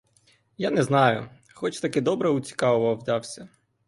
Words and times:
Я 0.57 0.71
не 0.71 0.81
знаю, 0.83 1.29
хоч 1.53 1.79
таки 1.79 2.01
добре 2.01 2.29
у 2.29 2.39
цікавого 2.39 2.95
вдався. 2.95 3.49